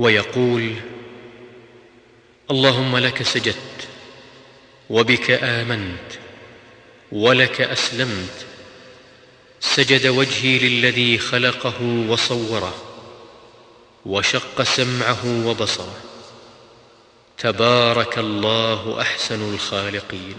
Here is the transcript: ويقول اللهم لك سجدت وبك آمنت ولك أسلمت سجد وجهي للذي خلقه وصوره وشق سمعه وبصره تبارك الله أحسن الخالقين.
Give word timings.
ويقول 0.00 0.74
اللهم 2.50 2.96
لك 2.96 3.22
سجدت 3.22 3.88
وبك 4.90 5.30
آمنت 5.30 6.10
ولك 7.12 7.60
أسلمت 7.60 8.46
سجد 9.60 10.06
وجهي 10.06 10.58
للذي 10.58 11.18
خلقه 11.18 12.06
وصوره 12.08 12.74
وشق 14.06 14.62
سمعه 14.62 15.46
وبصره 15.46 15.96
تبارك 17.38 18.18
الله 18.18 19.00
أحسن 19.00 19.54
الخالقين. 19.54 20.36